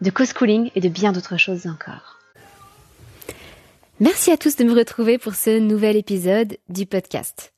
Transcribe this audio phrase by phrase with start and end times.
[0.00, 2.18] de co-schooling et de bien d'autres choses encore.
[3.98, 7.52] Merci à tous de me retrouver pour ce nouvel épisode du podcast.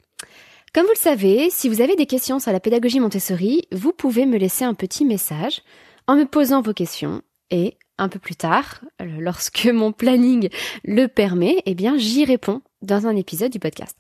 [0.75, 4.27] Comme vous le savez, si vous avez des questions sur la pédagogie Montessori, vous pouvez
[4.27, 5.63] me laisser un petit message
[6.07, 10.49] en me posant vos questions et un peu plus tard, lorsque mon planning
[10.83, 13.97] le permet, eh bien, j'y réponds dans un épisode du podcast.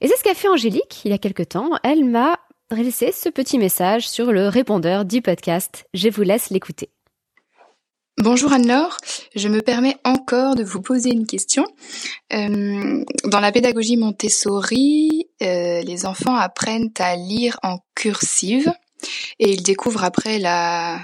[0.00, 1.70] Et c'est ce qu'a fait Angélique il y a quelque temps.
[1.82, 2.38] Elle m'a
[2.70, 5.86] laissé ce petit message sur le répondeur du podcast.
[5.94, 6.90] Je vous laisse l'écouter.
[8.18, 8.96] Bonjour Anne-Laure,
[9.34, 11.66] je me permets encore de vous poser une question.
[12.32, 18.72] Euh, dans la pédagogie Montessori, euh, les enfants apprennent à lire en cursive
[19.40, 21.00] et ils découvrent après la,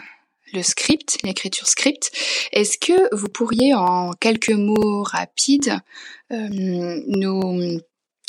[0.53, 2.13] le script, l'écriture script.
[2.53, 5.81] Est-ce que vous pourriez en quelques mots rapides
[6.33, 6.49] euh,
[7.09, 7.81] nous,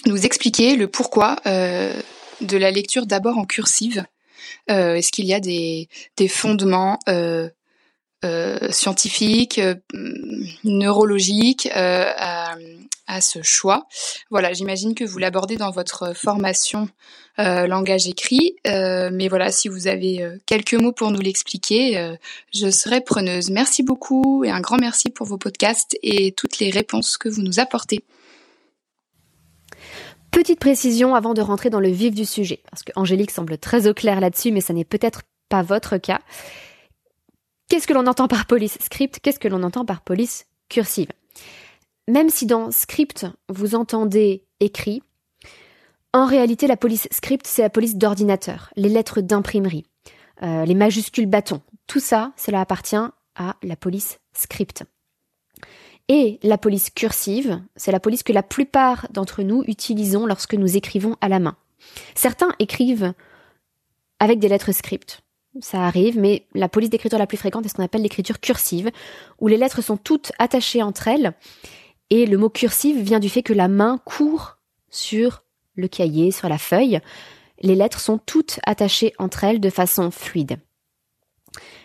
[0.08, 4.04] nous expliquer le pourquoi de la lecture d'abord en cursive?
[4.68, 6.98] Est-ce qu'il y a des, des fondements
[8.72, 9.76] scientifique, euh,
[10.64, 12.56] neurologique euh, à,
[13.08, 13.88] à, ce choix.
[14.30, 16.88] Voilà, j'imagine que vous l'abordez dans votre formation
[17.38, 22.16] langage écrit, mais voilà, si vous avez quelques mots pour nous l'expliquer,
[22.54, 23.50] je serai preneuse.
[23.50, 27.42] Merci beaucoup et un grand merci pour vos podcasts et toutes les réponses que vous
[27.42, 28.04] nous apportez.
[30.30, 33.88] Petite précision avant de rentrer dans le vif du sujet, parce que Angélique semble très
[33.88, 36.22] au clair là-dessus, mais ça n'est peut-être pas votre cas.
[37.72, 39.22] Qu'est-ce que l'on entend par police script?
[39.22, 41.08] Qu'est-ce que l'on entend par police cursive?
[42.10, 45.02] Même si dans script, vous entendez écrit,
[46.12, 49.86] en réalité, la police script, c'est la police d'ordinateur, les lettres d'imprimerie,
[50.44, 51.62] euh, les majuscules bâtons.
[51.88, 52.98] Tout ça, cela appartient
[53.36, 54.84] à la police script.
[56.10, 60.76] Et la police cursive, c'est la police que la plupart d'entre nous utilisons lorsque nous
[60.76, 61.56] écrivons à la main.
[62.16, 63.14] Certains écrivent
[64.20, 65.24] avec des lettres script
[65.60, 68.90] ça arrive, mais la police d'écriture la plus fréquente est ce qu'on appelle l'écriture cursive,
[69.40, 71.34] où les lettres sont toutes attachées entre elles,
[72.10, 74.58] et le mot cursive vient du fait que la main court
[74.90, 75.44] sur
[75.76, 77.00] le cahier, sur la feuille.
[77.62, 80.58] Les lettres sont toutes attachées entre elles de façon fluide.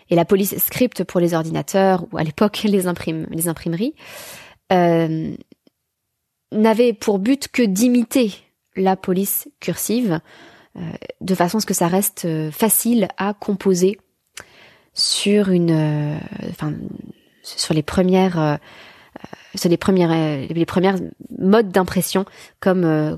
[0.09, 3.95] Et la police script pour les ordinateurs, ou à l'époque les, les imprimeries,
[4.71, 5.35] euh,
[6.51, 8.33] n'avait pour but que d'imiter
[8.75, 10.19] la police cursive,
[11.21, 13.99] de façon à ce que ça reste euh, facile à composer
[14.93, 16.17] sur une, euh,
[16.49, 16.73] enfin,
[17.43, 18.59] sur les premières,
[19.55, 20.09] sur les premières,
[20.49, 20.97] les premières
[21.37, 22.25] modes d'impression
[22.59, 23.17] comme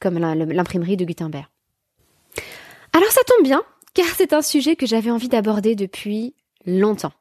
[0.00, 1.46] comme l'imprimerie de Gutenberg.
[2.92, 3.62] Alors ça tombe bien,
[3.94, 6.34] car c'est un sujet que j'avais envie d'aborder depuis
[6.66, 7.12] longtemps.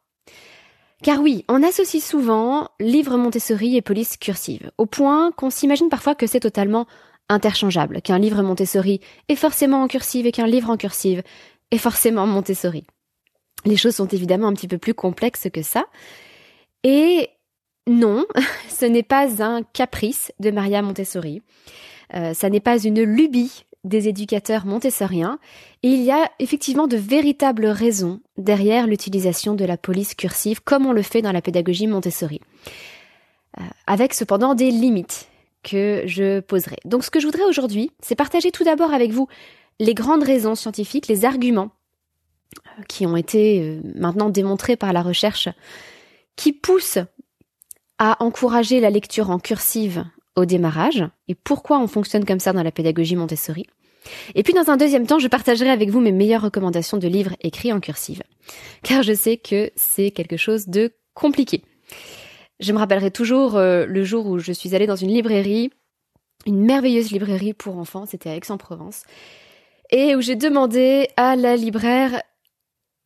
[1.03, 6.15] Car oui, on associe souvent livre Montessori et police cursive, au point qu'on s'imagine parfois
[6.15, 6.87] que c'est totalement
[7.29, 11.23] interchangeable, qu'un livre Montessori est forcément en cursive et qu'un livre en cursive
[11.71, 12.85] est forcément Montessori.
[13.65, 15.85] Les choses sont évidemment un petit peu plus complexes que ça.
[16.83, 17.29] Et
[17.87, 18.25] non,
[18.69, 21.41] ce n'est pas un caprice de Maria Montessori.
[22.13, 25.39] Euh, ça n'est pas une lubie des éducateurs montessoriens.
[25.81, 30.85] Et il y a effectivement de véritables raisons derrière l'utilisation de la police cursive comme
[30.85, 32.39] on le fait dans la pédagogie Montessori.
[33.59, 35.27] Euh, avec cependant des limites
[35.63, 36.77] que je poserai.
[36.85, 39.27] Donc ce que je voudrais aujourd'hui, c'est partager tout d'abord avec vous
[39.79, 41.71] les grandes raisons scientifiques, les arguments
[42.57, 45.49] euh, qui ont été euh, maintenant démontrés par la recherche,
[46.35, 46.99] qui poussent
[47.97, 52.63] à encourager la lecture en cursive au démarrage, et pourquoi on fonctionne comme ça dans
[52.63, 53.67] la pédagogie Montessori.
[54.35, 57.35] Et puis dans un deuxième temps, je partagerai avec vous mes meilleures recommandations de livres
[57.41, 58.23] écrits en cursive,
[58.81, 61.63] car je sais que c'est quelque chose de compliqué.
[62.63, 65.69] Je me rappellerai toujours euh, le jour où je suis allée dans une librairie,
[66.45, 69.03] une merveilleuse librairie pour enfants, c'était à Aix-en-Provence,
[69.91, 72.21] et où j'ai demandé à la libraire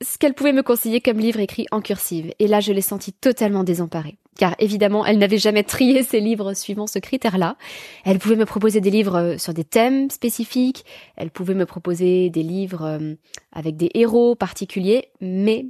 [0.04, 2.32] ce qu'elle pouvait me conseiller comme livre écrit en cursive.
[2.38, 4.20] Et là, je l'ai sentie totalement désemparée.
[4.38, 7.58] Car évidemment, elle n'avait jamais trié ses livres suivant ce critère-là.
[8.06, 12.30] Elle pouvait me proposer des livres euh, sur des thèmes spécifiques, elle pouvait me proposer
[12.30, 13.16] des livres euh,
[13.52, 15.66] avec des héros particuliers, mais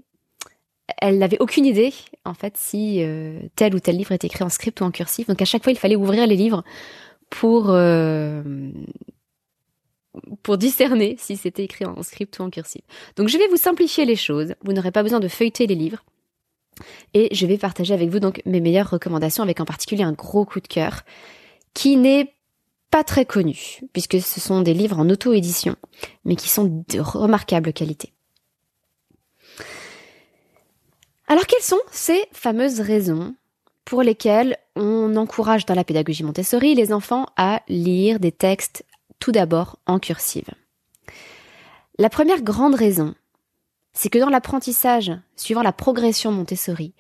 [1.02, 1.94] elle n'avait aucune idée,
[2.26, 5.28] en fait, si euh, tel ou tel livre était écrit en script ou en cursif.
[5.28, 6.64] Donc à chaque fois, il fallait ouvrir les livres
[7.30, 8.42] pour euh,
[10.44, 12.82] pour discerner si c'était écrit en script ou en cursif.
[13.16, 14.56] Donc je vais vous simplifier les choses.
[14.64, 16.04] Vous n'aurez pas besoin de feuilleter les livres.
[17.14, 20.46] Et je vais partager avec vous donc mes meilleures recommandations avec en particulier un gros
[20.46, 21.02] coup de cœur
[21.74, 22.34] qui n'est
[22.92, 25.76] pas très connu puisque ce sont des livres en auto-édition
[26.24, 28.14] mais qui sont de remarquable qualité.
[31.30, 33.36] Alors quelles sont ces fameuses raisons
[33.84, 38.86] pour lesquelles on encourage dans la pédagogie Montessori les enfants à lire des textes
[39.20, 40.48] tout d'abord en cursive?
[42.00, 43.14] La première grande raison,
[43.92, 46.94] c'est que dans l'apprentissage, suivant la progression Montessori,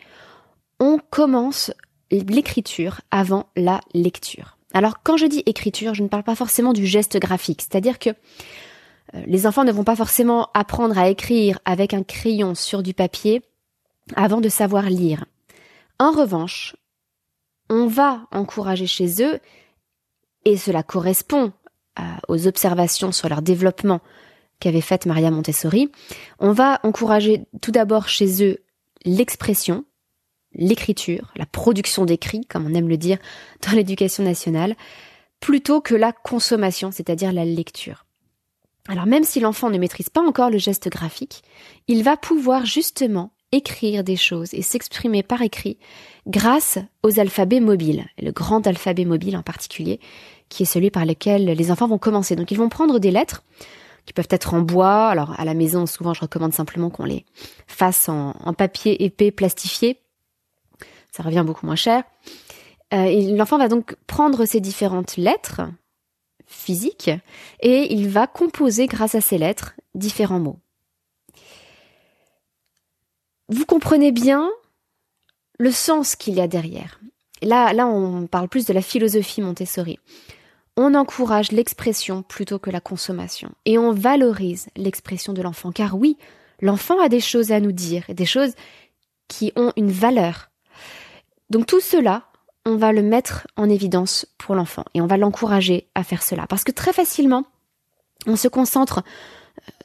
[0.81, 1.71] on commence
[2.12, 4.57] l'écriture avant la lecture.
[4.73, 8.09] Alors quand je dis écriture, je ne parle pas forcément du geste graphique, c'est-à-dire que
[8.09, 12.94] euh, les enfants ne vont pas forcément apprendre à écrire avec un crayon sur du
[12.94, 13.41] papier
[14.15, 15.25] avant de savoir lire.
[16.00, 16.75] En revanche,
[17.69, 19.39] on va encourager chez eux,
[20.45, 21.51] et cela correspond
[22.00, 24.01] euh, aux observations sur leur développement
[24.59, 25.92] qu'avait faite Maria Montessori,
[26.39, 28.63] on va encourager tout d'abord chez eux
[29.06, 29.86] l'expression,
[30.54, 33.18] l'écriture, la production d'écrits, comme on aime le dire
[33.65, 34.75] dans l'éducation nationale,
[35.39, 38.06] plutôt que la consommation, c'est-à-dire la lecture.
[38.88, 41.44] Alors même si l'enfant ne maîtrise pas encore le geste graphique,
[41.88, 45.77] il va pouvoir justement écrire des choses et s'exprimer par écrit
[46.27, 49.99] grâce aux alphabets mobiles, le grand alphabet mobile en particulier,
[50.49, 52.35] qui est celui par lequel les enfants vont commencer.
[52.35, 53.44] Donc ils vont prendre des lettres
[54.05, 55.07] qui peuvent être en bois.
[55.07, 57.25] Alors à la maison, souvent je recommande simplement qu'on les
[57.67, 59.99] fasse en, papier épais plastifié.
[61.11, 62.03] Ça revient beaucoup moins cher.
[62.94, 65.61] Euh, l'enfant va donc prendre ces différentes lettres
[66.45, 67.11] physiques
[67.59, 70.59] et il va composer grâce à ces lettres différents mots.
[73.49, 74.49] Vous comprenez bien
[75.59, 76.99] le sens qu'il y a derrière.
[77.41, 79.99] Là, là, on parle plus de la philosophie Montessori.
[80.75, 83.51] On encourage l'expression plutôt que la consommation.
[83.65, 85.71] Et on valorise l'expression de l'enfant.
[85.71, 86.17] Car oui,
[86.61, 88.53] l'enfant a des choses à nous dire, des choses
[89.27, 90.49] qui ont une valeur.
[91.49, 92.23] Donc tout cela,
[92.65, 96.47] on va le mettre en évidence pour l'enfant et on va l'encourager à faire cela.
[96.47, 97.45] Parce que très facilement,
[98.25, 99.03] on se concentre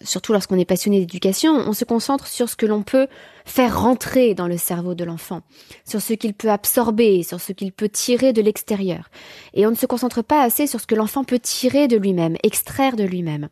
[0.01, 3.09] surtout lorsqu'on est passionné d'éducation, on se concentre sur ce que l'on peut
[3.45, 5.43] faire rentrer dans le cerveau de l'enfant,
[5.87, 9.09] sur ce qu'il peut absorber, sur ce qu'il peut tirer de l'extérieur.
[9.55, 12.37] Et on ne se concentre pas assez sur ce que l'enfant peut tirer de lui-même,
[12.43, 13.49] extraire de lui-même.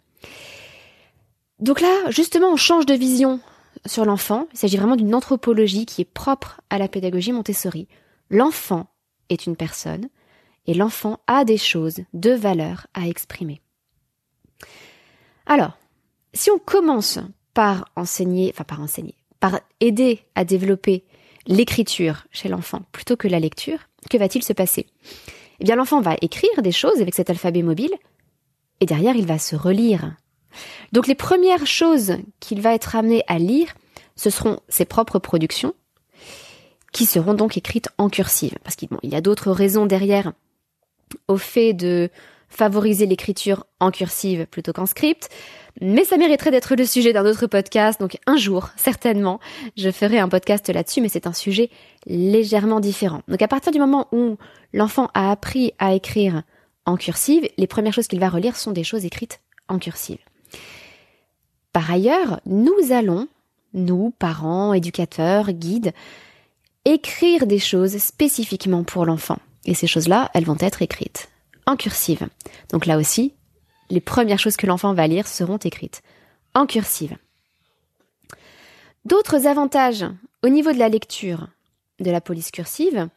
[1.59, 3.41] Donc là, justement, on change de vision
[3.87, 4.47] sur l'enfant.
[4.53, 7.88] Il s'agit vraiment d'une anthropologie qui est propre à la pédagogie Montessori.
[8.31, 8.87] L'enfant
[9.29, 10.09] est une personne
[10.67, 13.61] et l'enfant a des choses de valeur à exprimer.
[15.47, 15.77] Alors,
[16.32, 17.19] si on commence
[17.55, 21.05] par enseigner, enfin par enseigner, par aider à développer
[21.47, 23.79] l'écriture chez l'enfant plutôt que la lecture,
[24.09, 24.87] que va-t-il se passer?
[25.61, 27.93] Eh bien l'enfant va écrire des choses avec cet alphabet mobile
[28.81, 30.15] et derrière il va se relire.
[30.93, 33.75] Donc les premières choses qu'il va être amené à lire,
[34.17, 35.75] ce seront ses propres productions
[36.93, 38.56] qui seront donc écrites en cursive.
[38.65, 40.32] Parce qu'il y a d'autres raisons derrière
[41.29, 42.11] au fait de
[42.50, 45.29] favoriser l'écriture en cursive plutôt qu'en script.
[45.81, 49.41] Mais ça mériterait d'être le sujet d'un autre podcast, donc un jour, certainement,
[49.76, 51.70] je ferai un podcast là-dessus, mais c'est un sujet
[52.06, 53.23] légèrement différent.
[53.29, 54.37] Donc à partir du moment où
[54.75, 56.43] l'enfant a appris à écrire
[56.87, 60.19] en cursive, les premières choses qu'il va relire sont des choses écrites en cursive.
[61.73, 63.29] Par ailleurs, nous allons,
[63.73, 65.93] nous, parents, éducateurs, guides,
[66.84, 69.39] écrire des choses spécifiquement pour l'enfant.
[69.67, 71.30] Et ces choses-là, elles vont être écrites
[71.70, 72.29] en cursive.
[72.70, 73.34] Donc là aussi,
[73.91, 76.03] les premières choses que l'enfant va lire seront écrites
[76.55, 77.17] en cursive.
[79.05, 80.05] D'autres avantages
[80.43, 81.48] au niveau de la lecture
[82.00, 83.08] de la police cursive,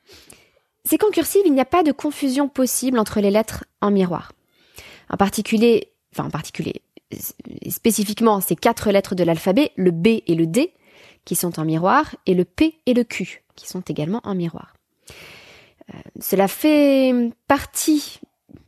[0.85, 4.33] c'est qu'en cursive, il n'y a pas de confusion possible entre les lettres en miroir.
[5.09, 6.81] En particulier, enfin en particulier,
[7.69, 10.73] spécifiquement ces quatre lettres de l'alphabet, le B et le D,
[11.25, 14.73] qui sont en miroir, et le P et le Q, qui sont également en miroir.
[15.93, 18.19] Euh, cela fait partie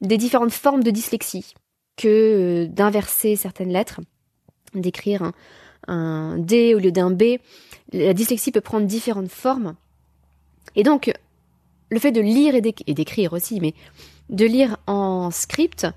[0.01, 1.54] des différentes formes de dyslexie
[1.98, 4.01] que euh, d'inverser certaines lettres,
[4.74, 5.32] d'écrire
[5.88, 7.38] un, D au lieu d'un B.
[7.94, 9.75] La dyslexie peut prendre différentes formes.
[10.75, 11.13] Et donc,
[11.89, 13.74] le fait de lire et d'écrire aussi, mais
[14.30, 15.88] de lire en script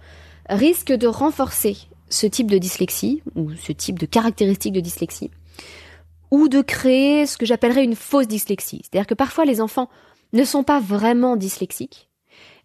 [0.49, 1.77] risque de renforcer
[2.11, 5.31] ce type de dyslexie, ou ce type de caractéristique de dyslexie,
[6.31, 8.83] ou de créer ce que j'appellerais une fausse dyslexie.
[8.83, 9.89] C'est-à-dire que parfois les enfants
[10.33, 12.08] ne sont pas vraiment dyslexiques,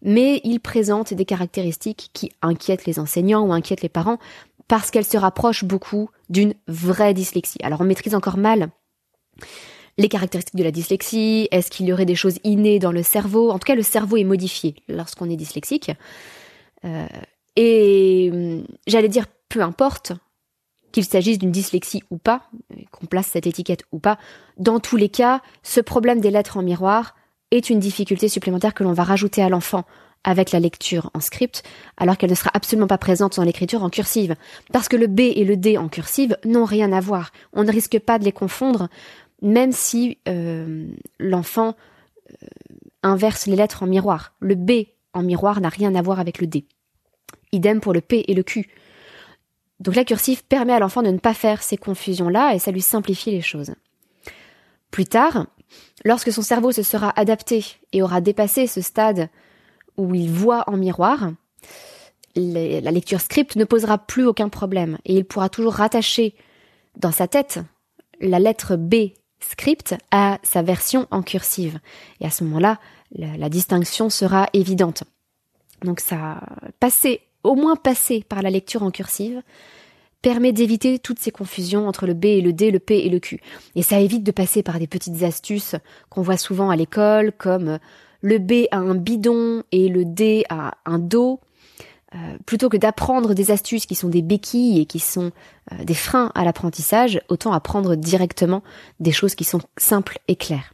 [0.04, 4.18] mais il présente des caractéristiques qui inquiètent les enseignants ou inquiètent les parents
[4.68, 7.58] parce qu'elles se rapprochent beaucoup d'une vraie dyslexie.
[7.62, 8.70] Alors on maîtrise encore mal
[9.96, 13.50] les caractéristiques de la dyslexie, est-ce qu'il y aurait des choses innées dans le cerveau?
[13.50, 15.92] En tout cas, le cerveau est modifié lorsqu'on est dyslexique.
[16.84, 17.06] Euh,
[17.56, 20.12] et hum, j'allais dire, peu importe,
[20.92, 22.48] qu'il s'agisse d'une dyslexie ou pas,
[22.92, 24.18] qu'on place cette étiquette ou pas,
[24.58, 27.14] dans tous les cas, ce problème des lettres en miroir
[27.50, 29.84] est une difficulté supplémentaire que l'on va rajouter à l'enfant
[30.24, 31.62] avec la lecture en script,
[31.98, 34.34] alors qu'elle ne sera absolument pas présente dans l'écriture en cursive.
[34.72, 37.30] Parce que le B et le D en cursive n'ont rien à voir.
[37.52, 38.88] On ne risque pas de les confondre,
[39.42, 40.86] même si euh,
[41.18, 41.76] l'enfant
[42.30, 42.46] euh,
[43.02, 44.32] inverse les lettres en miroir.
[44.40, 46.64] Le B en miroir n'a rien à voir avec le D.
[47.52, 48.68] Idem pour le P et le Q.
[49.80, 52.80] Donc la cursive permet à l'enfant de ne pas faire ces confusions-là et ça lui
[52.80, 53.74] simplifie les choses.
[54.90, 55.46] Plus tard,
[56.04, 59.28] lorsque son cerveau se sera adapté et aura dépassé ce stade
[59.96, 61.30] où il voit en miroir,
[62.36, 66.34] la lecture script ne posera plus aucun problème et il pourra toujours rattacher
[66.96, 67.60] dans sa tête
[68.20, 71.78] la lettre B script à sa version en cursive.
[72.20, 72.78] Et à ce moment-là,
[73.12, 75.04] la, distinction sera évidente.
[75.82, 76.40] Donc ça,
[76.80, 79.42] passer, au moins passer par la lecture en cursive,
[80.24, 83.20] permet d'éviter toutes ces confusions entre le B et le D, le P et le
[83.20, 83.42] Q.
[83.74, 85.76] Et ça évite de passer par des petites astuces
[86.08, 87.78] qu'on voit souvent à l'école, comme
[88.22, 91.40] le B a un bidon et le D a un dos,
[92.14, 95.30] euh, plutôt que d'apprendre des astuces qui sont des béquilles et qui sont
[95.72, 98.62] euh, des freins à l'apprentissage, autant apprendre directement
[99.00, 100.72] des choses qui sont simples et claires.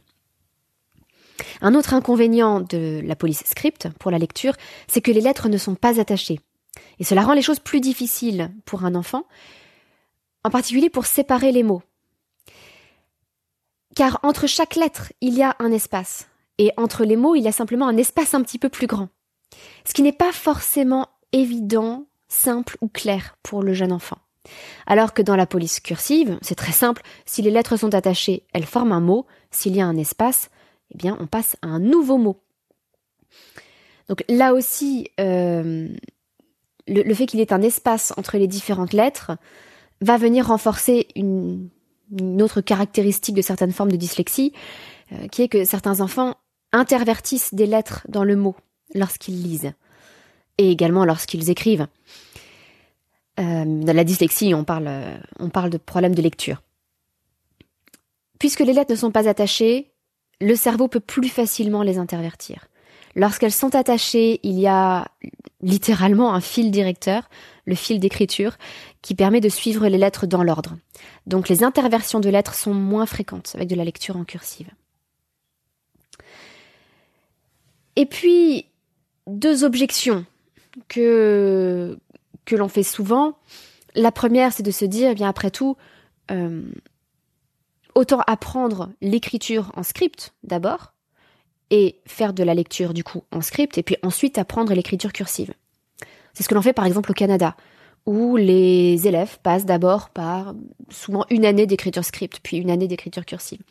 [1.59, 4.53] Un autre inconvénient de la police script pour la lecture,
[4.87, 6.39] c'est que les lettres ne sont pas attachées.
[7.01, 9.25] Et cela rend les choses plus difficiles pour un enfant,
[10.43, 11.81] en particulier pour séparer les mots.
[13.95, 16.27] Car entre chaque lettre, il y a un espace
[16.59, 19.09] et entre les mots, il y a simplement un espace un petit peu plus grand.
[19.83, 24.19] Ce qui n'est pas forcément évident, simple ou clair pour le jeune enfant.
[24.85, 28.67] Alors que dans la police cursive, c'est très simple, si les lettres sont attachées, elles
[28.67, 30.51] forment un mot, s'il y a un espace,
[30.93, 32.43] eh bien on passe à un nouveau mot.
[34.07, 35.87] Donc là aussi, euh,
[36.91, 39.31] le, fait qu'il y ait un espace entre les différentes lettres
[40.01, 41.69] va venir renforcer une,
[42.41, 44.53] autre caractéristique de certaines formes de dyslexie,
[45.13, 46.35] euh, qui est que certains enfants
[46.73, 48.55] intervertissent des lettres dans le mot
[48.93, 49.71] lorsqu'ils lisent
[50.57, 51.87] et également lorsqu'ils écrivent.
[53.39, 54.91] Euh, dans la dyslexie, on parle,
[55.39, 56.61] on parle de problèmes de lecture.
[58.39, 59.91] Puisque les lettres ne sont pas attachées,
[60.41, 62.67] le cerveau peut plus facilement les intervertir.
[63.15, 65.07] Lorsqu'elles sont attachées, il y a
[65.61, 67.29] littéralement un fil directeur,
[67.65, 68.57] le fil d'écriture,
[69.01, 70.77] qui permet de suivre les lettres dans l'ordre.
[71.27, 74.69] Donc les interversions de lettres sont moins fréquentes avec de la lecture en cursive.
[77.95, 78.65] Et puis,
[79.27, 80.25] deux objections
[80.87, 81.97] que,
[82.45, 83.37] que l'on fait souvent.
[83.95, 85.75] La première, c'est de se dire, eh bien après tout,
[86.31, 86.63] euh,
[87.95, 90.93] autant apprendre l'écriture en script d'abord,
[91.71, 95.53] et faire de la lecture du coup en script, et puis ensuite apprendre l'écriture cursive.
[96.33, 97.55] C'est ce que l'on fait par exemple au Canada,
[98.05, 100.53] où les élèves passent d'abord par
[100.89, 103.61] souvent une année d'écriture script, puis une année d'écriture cursive.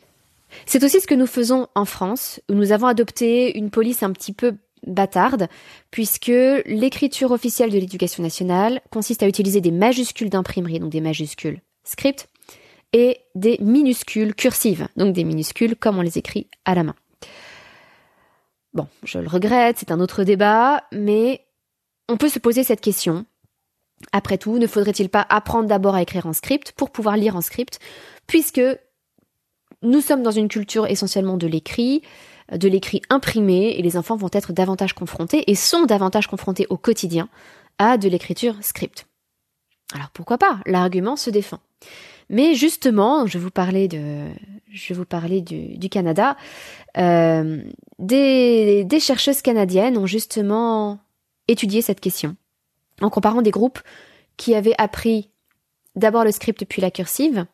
[0.65, 4.11] C'est aussi ce que nous faisons en France, où nous avons adopté une police un
[4.11, 4.55] petit peu
[4.85, 5.47] bâtarde,
[5.91, 6.31] puisque
[6.65, 12.27] l'écriture officielle de l'éducation nationale consiste à utiliser des majuscules d'imprimerie, donc des majuscules script,
[12.93, 16.95] et des minuscules cursives, donc des minuscules comme on les écrit à la main.
[18.73, 21.45] Bon, je le regrette, c'est un autre débat, mais
[22.07, 23.25] on peut se poser cette question.
[24.13, 27.41] Après tout, ne faudrait-il pas apprendre d'abord à écrire en script pour pouvoir lire en
[27.41, 27.79] script,
[28.27, 28.61] puisque
[29.81, 32.01] nous sommes dans une culture essentiellement de l'écrit,
[32.51, 36.77] de l'écrit imprimé, et les enfants vont être davantage confrontés, et sont davantage confrontés au
[36.77, 37.29] quotidien,
[37.77, 39.07] à de l'écriture script.
[39.93, 40.59] Alors pourquoi pas?
[40.65, 41.59] L'argument se défend.
[42.29, 44.29] Mais justement, je vous parler de,
[44.71, 46.37] je vous parler du, Canada.
[46.97, 47.63] Euh,
[47.99, 50.99] des, des chercheuses canadiennes ont justement
[51.47, 52.35] étudié cette question
[53.01, 53.79] en comparant des groupes
[54.37, 55.29] qui avaient appris
[55.95, 57.45] d'abord le script puis la cursive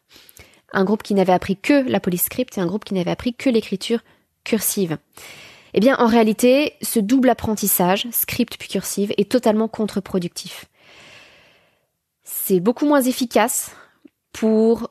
[0.73, 3.33] un groupe qui n'avait appris que la police script et un groupe qui n'avait appris
[3.33, 3.99] que l'écriture
[4.43, 4.97] cursive.
[5.73, 10.65] Eh bien, en réalité, ce double apprentissage, script puis cursive, est totalement contre-productif.
[12.23, 13.71] C'est beaucoup moins efficace
[14.33, 14.89] pour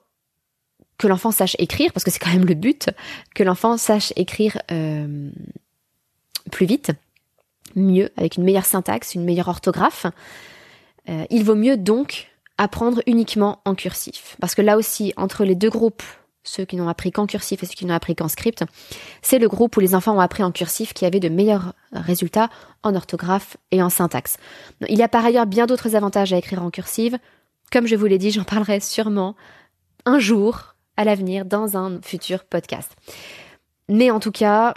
[0.99, 2.91] que l'enfant sache écrire, parce que c'est quand même le but,
[3.35, 5.31] que l'enfant sache écrire euh,
[6.51, 6.93] plus vite,
[7.75, 10.07] mieux, avec une meilleure syntaxe, une meilleure orthographe.
[11.09, 14.37] Euh, il vaut mieux donc apprendre uniquement en cursif.
[14.41, 16.03] Parce que là aussi, entre les deux groupes,
[16.43, 18.65] ceux qui n'ont appris qu'en cursif et ceux qui n'ont appris qu'en script,
[19.21, 22.49] c'est le groupe où les enfants ont appris en cursif qui avait de meilleurs résultats
[22.83, 24.37] en orthographe et en syntaxe.
[24.89, 27.19] Il y a par ailleurs bien d'autres avantages à écrire en cursive.
[27.73, 29.35] Comme je vous l'ai dit, j'en parlerai sûrement
[30.05, 32.91] un jour à l'avenir dans un futur podcast.
[33.89, 34.75] Mais en tout cas,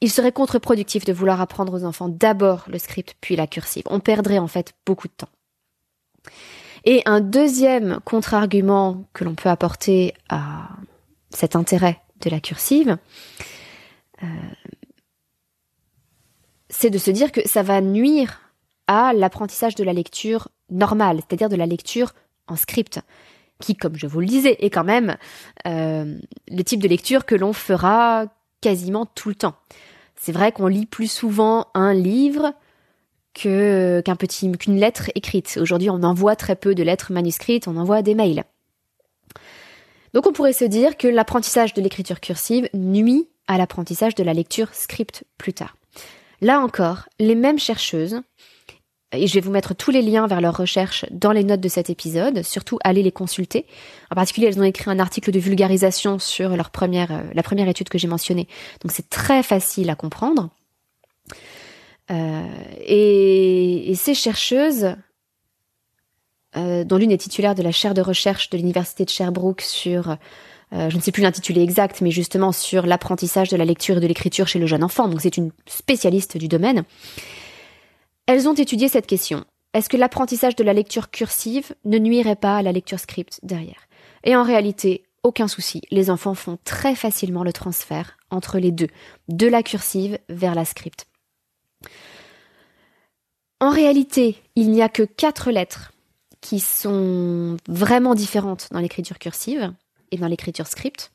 [0.00, 3.84] il serait contre-productif de vouloir apprendre aux enfants d'abord le script puis la cursive.
[3.88, 5.28] On perdrait en fait beaucoup de temps.
[6.84, 10.68] Et un deuxième contre-argument que l'on peut apporter à
[11.30, 12.98] cet intérêt de la cursive,
[14.22, 14.26] euh,
[16.68, 18.40] c'est de se dire que ça va nuire
[18.88, 22.12] à l'apprentissage de la lecture normale, c'est-à-dire de la lecture
[22.48, 23.00] en script,
[23.62, 25.16] qui, comme je vous le disais, est quand même
[25.66, 26.18] euh,
[26.50, 28.26] le type de lecture que l'on fera
[28.60, 29.54] quasiment tout le temps.
[30.16, 32.52] C'est vrai qu'on lit plus souvent un livre
[33.34, 35.58] qu'un petit qu'une lettre écrite.
[35.60, 38.44] Aujourd'hui, on envoie très peu de lettres manuscrites, on envoie des mails.
[40.12, 44.34] Donc on pourrait se dire que l'apprentissage de l'écriture cursive nuit à l'apprentissage de la
[44.34, 45.76] lecture script plus tard.
[46.40, 48.20] Là encore, les mêmes chercheuses,
[49.12, 51.68] et je vais vous mettre tous les liens vers leurs recherches dans les notes de
[51.68, 53.66] cet épisode, surtout allez les consulter.
[54.10, 57.98] En particulier, elles ont écrit un article de vulgarisation sur euh, la première étude que
[57.98, 58.48] j'ai mentionnée.
[58.80, 60.48] Donc c'est très facile à comprendre.
[62.10, 62.42] Euh,
[62.80, 64.96] et, ces chercheuses,
[66.56, 70.16] euh, dont l'une est titulaire de la chaire de recherche de l'université de Sherbrooke sur,
[70.72, 74.06] je ne sais plus l'intitulé exact, mais justement sur l'apprentissage de la lecture et de
[74.06, 76.84] l'écriture chez le jeune enfant, donc c'est une spécialiste du domaine,
[78.26, 79.44] elles ont étudié cette question.
[79.74, 83.88] Est-ce que l'apprentissage de la lecture cursive ne nuirait pas à la lecture script derrière?
[84.24, 88.88] Et en réalité, aucun souci, les enfants font très facilement le transfert entre les deux,
[89.28, 91.06] de la cursive vers la script.
[93.60, 95.92] En réalité, il n'y a que quatre lettres
[96.40, 99.72] qui sont vraiment différentes dans l'écriture cursive
[100.10, 101.12] et dans l'écriture script.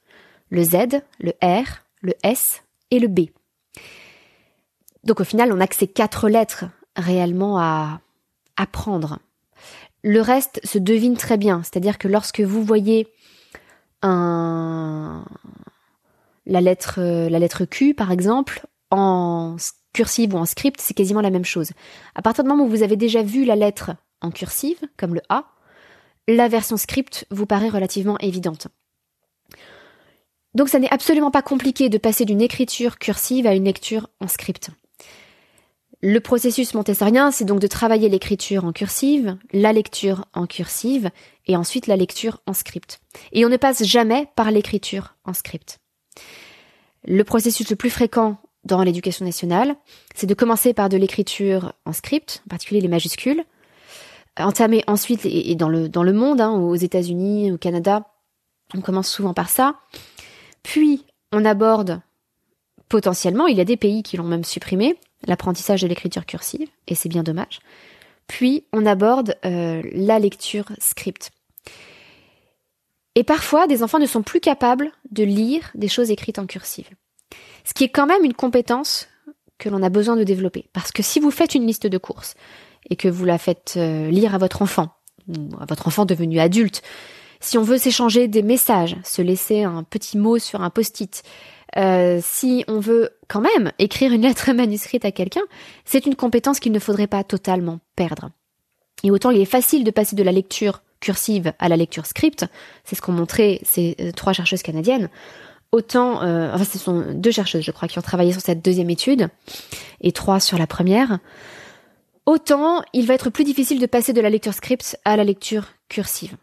[0.50, 3.28] Le Z, le R, le S et le B.
[5.04, 6.66] Donc au final, on n'a que ces quatre lettres
[6.98, 8.02] réellement à
[8.58, 9.20] apprendre.
[10.04, 13.08] Le reste se devine très bien, c'est-à-dire que lorsque vous voyez
[14.04, 15.22] la,
[16.46, 19.56] lettre, la lettre Q, par exemple, en
[19.94, 21.72] cursive ou en script, c'est quasiment la même chose.
[22.16, 25.22] À partir du moment où vous avez déjà vu la lettre en cursive, comme le
[25.30, 25.46] A,
[26.28, 28.68] la version script vous paraît relativement évidente.
[30.54, 34.28] Donc ça n'est absolument pas compliqué de passer d'une écriture cursive à une lecture en
[34.28, 34.72] script.
[36.02, 41.10] Le processus montessorien, c'est donc de travailler l'écriture en cursive, la lecture en cursive,
[41.48, 43.00] et ensuite la lecture en script.
[43.32, 45.80] Et on ne passe jamais par l'écriture en script.
[47.04, 49.76] Le processus le plus fréquent dans l'éducation nationale,
[50.14, 53.44] c'est de commencer par de l'écriture en script, en particulier les majuscules,
[54.38, 58.06] entamer ensuite, et dans le, dans le monde, hein, aux États-Unis, au Canada,
[58.76, 59.80] on commence souvent par ça,
[60.62, 62.02] puis on aborde
[62.88, 66.96] potentiellement, il y a des pays qui l'ont même supprimé, l'apprentissage de l'écriture cursive, et
[66.96, 67.60] c'est bien dommage,
[68.28, 71.32] puis on aborde euh, la lecture script.
[73.16, 76.88] Et parfois, des enfants ne sont plus capables de lire des choses écrites en cursive.
[77.64, 79.08] Ce qui est quand même une compétence
[79.58, 80.70] que l'on a besoin de développer.
[80.72, 82.36] Parce que si vous faites une liste de courses
[82.90, 84.90] et que vous la faites euh, lire à votre enfant,
[85.28, 86.84] ou à votre enfant devenu adulte,
[87.40, 91.24] si on veut s'échanger des messages, se laisser un petit mot sur un post-it,
[91.76, 95.44] euh, si on veut quand même écrire une lettre manuscrite à quelqu'un,
[95.86, 98.30] c'est une compétence qu'il ne faudrait pas totalement perdre.
[99.04, 102.46] Et autant il est facile de passer de la lecture cursive à la lecture script,
[102.84, 105.10] c'est ce qu'ont montré ces euh, trois chercheuses canadiennes,
[105.72, 108.90] autant, euh, enfin ce sont deux chercheuses je crois qui ont travaillé sur cette deuxième
[108.90, 109.28] étude
[110.02, 111.20] et trois sur la première,
[112.26, 115.66] autant il va être plus difficile de passer de la lecture script à la lecture
[115.90, 116.36] cursive.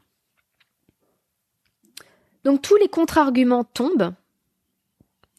[2.45, 4.13] Donc tous les contre-arguments tombent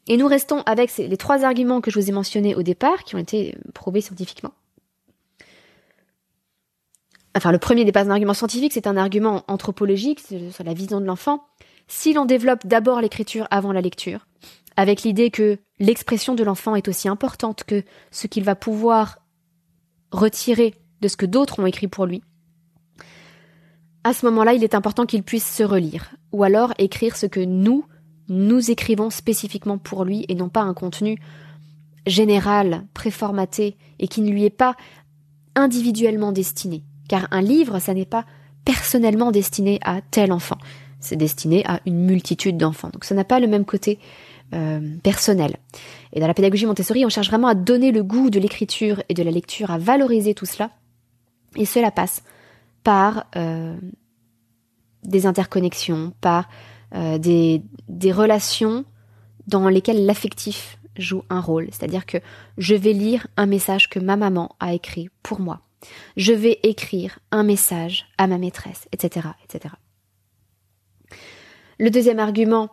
[0.08, 3.16] et nous restons avec les trois arguments que je vous ai mentionnés au départ qui
[3.16, 4.52] ont été prouvés scientifiquement.
[7.36, 11.02] Enfin, le premier n'est pas un argument scientifique, c'est un argument anthropologique sur la vision
[11.02, 11.46] de l'enfant
[11.88, 14.26] si l'on développe d'abord l'écriture avant la lecture,
[14.76, 19.20] avec l'idée que l'expression de l'enfant est aussi importante que ce qu'il va pouvoir
[20.12, 22.24] retirer de ce que d'autres ont écrit pour lui,
[24.06, 27.40] à ce moment-là, il est important qu'il puisse se relire, ou alors écrire ce que
[27.40, 27.86] nous,
[28.30, 31.20] nous écrivons spécifiquement pour lui et non pas un contenu
[32.08, 34.76] général, préformaté, et qui ne lui est pas
[35.56, 36.84] individuellement destiné.
[37.08, 38.26] Car un livre, ça n'est pas
[38.64, 40.58] personnellement destiné à tel enfant
[41.06, 42.90] c'est destiné à une multitude d'enfants.
[42.92, 44.00] Donc ça n'a pas le même côté
[44.54, 45.58] euh, personnel.
[46.14, 49.14] Et dans la pédagogie Montessori, on cherche vraiment à donner le goût de l'écriture et
[49.14, 50.72] de la lecture, à valoriser tout cela.
[51.56, 52.24] Et cela passe
[52.84, 53.76] par euh,
[55.04, 56.50] des interconnexions, par
[56.96, 57.62] euh, des,
[58.12, 58.86] relations
[59.48, 61.68] dans lesquelles l'affectif joue un rôle.
[61.72, 62.18] C'est-à-dire que
[62.58, 65.62] je vais lire un message que ma maman a écrit pour moi.
[66.16, 69.76] Je vais écrire un message à ma maîtresse, etc., etc.
[71.80, 72.70] Le deuxième argument,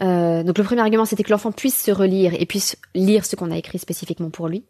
[0.00, 3.34] euh, donc le premier argument, c'était que l'enfant puisse se relire et puisse lire ce
[3.34, 4.64] qu'on a écrit spécifiquement pour lui.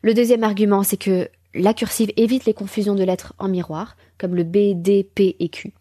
[0.00, 4.34] Le deuxième argument, c'est que la cursive évite les confusions de lettres en miroir, comme
[4.34, 5.72] le B, D, P et Q.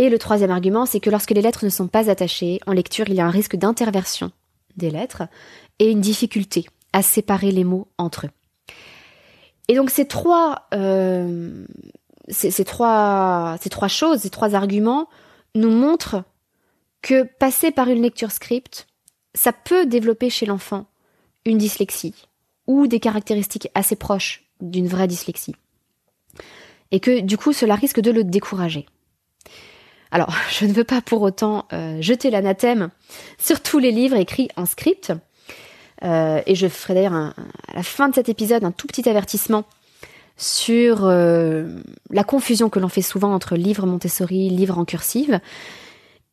[0.00, 3.10] Et le troisième argument, c'est que lorsque les lettres ne sont pas attachées, en lecture,
[3.10, 4.32] il y a un risque d'interversion
[4.78, 5.24] des lettres
[5.78, 8.30] et une difficulté à séparer les mots entre eux.
[9.68, 11.66] Et donc ces trois, euh,
[12.30, 15.06] ces, trois, ces trois choses, ces trois arguments
[15.54, 16.24] nous montrent
[17.02, 18.86] que passer par une lecture script,
[19.34, 20.86] ça peut développer chez l'enfant
[21.44, 22.14] une dyslexie
[22.66, 25.56] ou des caractéristiques assez proches d'une vraie dyslexie.
[26.90, 28.86] Et que du coup cela risque de le décourager.
[30.10, 32.90] Alors, je ne veux pas pour autant euh, jeter l'anathème
[33.38, 35.12] sur tous les livres écrits en script.
[36.02, 37.34] Euh, et je ferai d'ailleurs à
[37.74, 39.64] la fin de cet épisode un tout petit avertissement
[40.38, 41.76] sur euh,
[42.08, 45.40] la confusion que l'on fait souvent entre livre Montessori, livre en cursive.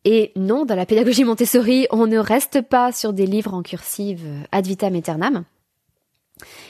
[0.05, 4.25] Et non, dans la pédagogie Montessori, on ne reste pas sur des livres en cursive
[4.53, 5.43] ad vitam aeternam.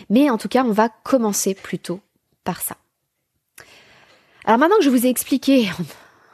[0.10, 2.00] Mais en tout cas, on va commencer plutôt
[2.44, 2.78] par ça.
[4.46, 5.70] Alors maintenant que je vous ai expliqué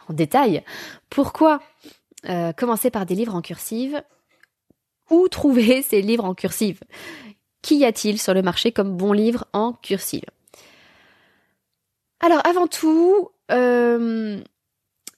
[0.09, 0.63] en, détail
[1.09, 1.61] pourquoi
[2.29, 4.01] euh, commencer par des livres en cursive,
[5.09, 6.79] où trouver ces livres en cursive?
[7.61, 10.25] Qu'y a-t-il sur le marché comme bons livres en cursive?
[12.19, 14.41] Alors avant tout, euh,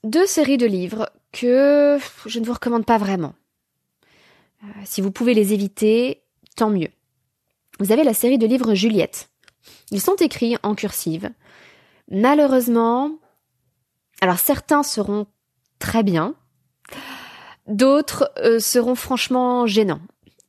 [0.04, 3.34] deux séries de livres que je ne vous recommande pas vraiment.
[4.64, 6.22] Euh, si vous pouvez les éviter,
[6.56, 6.90] tant mieux.
[7.78, 9.28] Vous avez la série de livres Juliette.
[9.90, 11.30] Ils sont écrits en cursive.
[12.10, 13.18] Malheureusement,
[14.20, 15.26] alors certains seront
[15.78, 16.34] très bien,
[17.66, 20.00] d'autres euh, seront franchement gênants,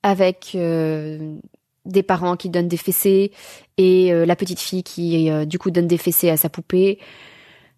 [0.03, 1.37] avec euh,
[1.85, 3.31] des parents qui donnent des fessées
[3.77, 6.99] et la petite fille qui du coup donne des fessées à sa poupée.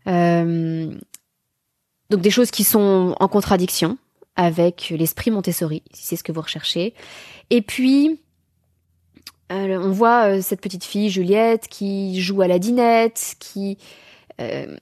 [0.05, 3.99] Donc des choses qui sont en contradiction
[4.35, 6.93] avec l'esprit Montessori, si c'est ce que vous recherchez.
[7.49, 8.19] Et puis,
[9.51, 13.77] euh, on voit euh, cette petite fille, Juliette, qui joue à la dinette, qui,
[14.39, 14.77] euh,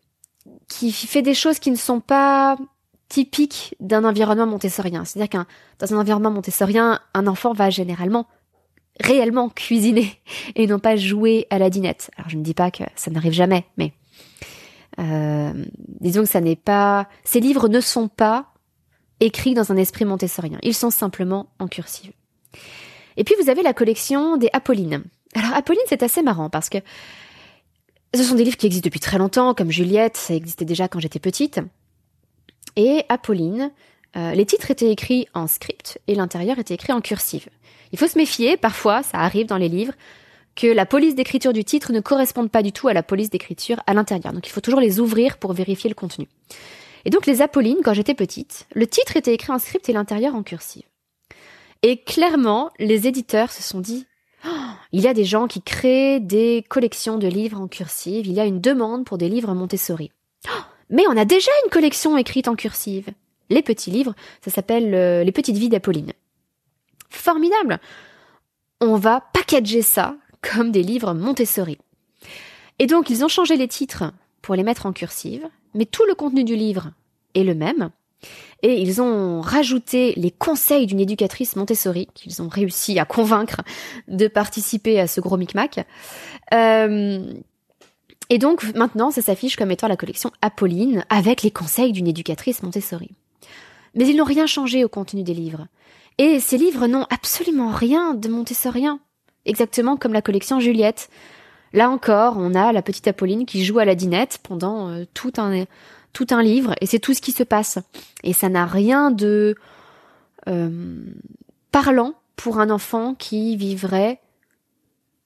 [0.67, 2.57] qui fait des choses qui ne sont pas
[3.09, 5.05] typiques d'un environnement montessorien.
[5.05, 5.47] C'est-à-dire qu'un
[5.79, 8.27] dans un environnement montessorien, un enfant va généralement
[8.99, 10.19] réellement cuisiner
[10.55, 12.11] et non pas jouer à la dinette.
[12.17, 13.93] Alors je ne dis pas que ça n'arrive jamais, mais
[14.99, 15.53] euh,
[15.99, 18.53] disons que ça n'est pas, ces livres ne sont pas
[19.19, 20.59] écrits dans un esprit montessorien.
[20.63, 22.11] Ils sont simplement en cursive.
[23.15, 25.03] Et puis vous avez la collection des Apolline.
[25.33, 26.79] Alors Apolline, c'est assez marrant parce que
[28.15, 30.99] ce sont des livres qui existent depuis très longtemps, comme Juliette, ça existait déjà quand
[30.99, 31.59] j'étais petite.
[32.75, 33.71] Et Apolline,
[34.15, 37.49] euh, les titres étaient écrits en script et l'intérieur était écrit en cursive.
[37.91, 39.93] Il faut se méfier, parfois, ça arrive dans les livres,
[40.55, 43.81] que la police d'écriture du titre ne corresponde pas du tout à la police d'écriture
[43.85, 44.33] à l'intérieur.
[44.33, 46.27] Donc il faut toujours les ouvrir pour vérifier le contenu.
[47.05, 50.33] Et donc les Apollines, quand j'étais petite, le titre était écrit en script et l'intérieur
[50.33, 50.83] en cursive.
[51.83, 54.06] Et clairement, les éditeurs se sont dit,
[54.91, 58.39] il y a des gens qui créent des collections de livres en cursive, il y
[58.39, 60.11] a une demande pour des livres Montessori.
[60.89, 63.09] Mais on a déjà une collection écrite en cursive.
[63.49, 66.13] Les petits livres, ça s'appelle euh, Les petites vies d'Apolline.
[67.09, 67.79] Formidable.
[68.79, 71.77] On va packager ça comme des livres Montessori.
[72.79, 76.15] Et donc ils ont changé les titres pour les mettre en cursive, mais tout le
[76.15, 76.91] contenu du livre
[77.33, 77.89] est le même.
[78.63, 83.61] Et ils ont rajouté les conseils d'une éducatrice Montessori qu'ils ont réussi à convaincre
[84.07, 85.85] de participer à ce gros micmac.
[86.53, 87.33] Euh,
[88.29, 92.63] et donc maintenant, ça s'affiche comme étant la collection Apolline avec les conseils d'une éducatrice
[92.63, 93.11] Montessori.
[93.95, 95.67] Mais ils n'ont rien changé au contenu des livres.
[96.17, 98.99] Et ces livres n'ont absolument rien de montessorien
[99.47, 101.09] exactement comme la collection Juliette.
[101.73, 105.33] Là encore, on a la petite Apolline qui joue à la dinette pendant euh, tout
[105.37, 105.65] un
[106.17, 107.77] tout un livre et c'est tout ce qui se passe.
[108.23, 109.55] Et ça n'a rien de
[110.47, 111.05] euh,
[111.71, 114.19] parlant pour un enfant qui vivrait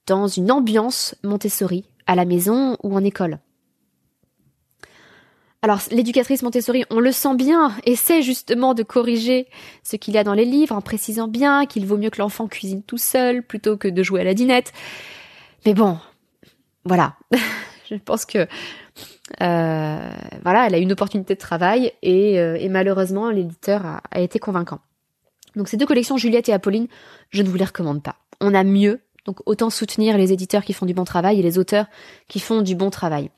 [0.05, 3.39] dans une ambiance Montessori à la maison ou en école.
[5.61, 9.47] Alors l'éducatrice Montessori, on le sent bien, essaie justement de corriger
[9.83, 12.49] ce qu'il y a dans les livres en précisant bien qu'il vaut mieux que l'enfant
[12.49, 14.73] cuisine tout seul plutôt que de jouer à la dinette.
[15.65, 15.99] Mais bon,
[16.83, 17.15] voilà.
[17.89, 18.47] Je pense que
[19.39, 24.79] voilà, elle a une opportunité de travail et, euh, malheureusement l'éditeur a, a été convaincant.
[25.55, 26.87] Donc ces deux collections, Juliette et Apolline,
[27.29, 28.15] je ne vous les recommande pas.
[28.39, 31.57] On a mieux, donc autant soutenir les éditeurs qui font du bon travail et les
[31.57, 31.87] auteurs
[32.27, 33.29] qui font du bon travail.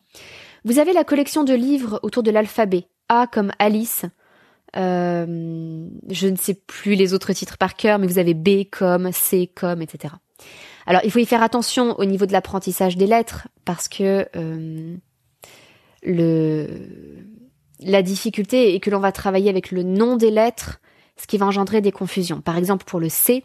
[0.65, 2.87] Vous avez la collection de livres autour de l'alphabet.
[3.09, 4.05] A comme Alice.
[4.75, 9.11] Euh, je ne sais plus les autres titres par cœur, mais vous avez B comme,
[9.11, 10.13] C comme, etc.
[10.85, 14.95] Alors, il faut y faire attention au niveau de l'apprentissage des lettres, parce que euh,
[16.05, 16.67] le,
[17.79, 20.79] la difficulté est que l'on va travailler avec le nom des lettres,
[21.17, 22.41] ce qui va engendrer des confusions.
[22.41, 23.43] Par exemple, pour le C,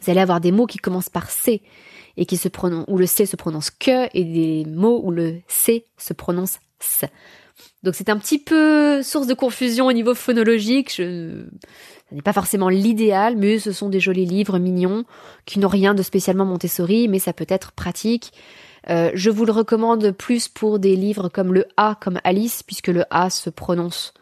[0.00, 1.62] vous allez avoir des mots qui commencent par C
[2.16, 5.40] et qui se prononcent, où le C se prononce que et des mots où le
[5.48, 7.04] C se prononce S.
[7.82, 10.94] Donc c'est un petit peu source de confusion au niveau phonologique.
[10.94, 11.46] Je...
[12.08, 15.04] Ce n'est pas forcément l'idéal, mais ce sont des jolis livres mignons
[15.44, 18.32] qui n'ont rien de spécialement Montessori, mais ça peut être pratique.
[18.88, 22.88] Euh, je vous le recommande plus pour des livres comme le A, comme Alice, puisque
[22.88, 24.14] le A se prononce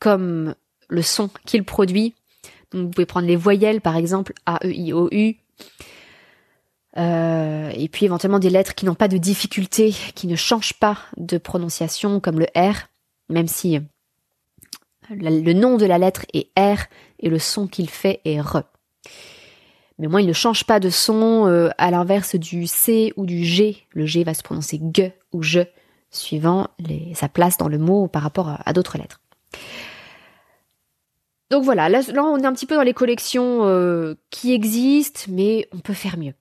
[0.00, 0.54] comme
[0.88, 2.14] le son qu'il produit.
[2.72, 5.36] Donc vous pouvez prendre les voyelles, par exemple, A, E, I, O, U.
[6.96, 10.98] Euh, et puis éventuellement des lettres qui n'ont pas de difficulté, qui ne changent pas
[11.16, 12.88] de prononciation, comme le R,
[13.28, 13.80] même si
[15.10, 16.84] le nom de la lettre est R
[17.18, 18.62] et le son qu'il fait est R.
[19.98, 23.44] Mais moi, il ne change pas de son euh, à l'inverse du C ou du
[23.44, 23.86] G.
[23.90, 25.60] Le G va se prononcer G ou je,
[26.10, 26.68] suivant
[27.14, 29.20] sa place dans le mot par rapport à, d'autres lettres.
[31.50, 35.68] Donc voilà, là, on est un petit peu dans les collections euh, qui existent, mais
[35.72, 36.34] on peut faire mieux.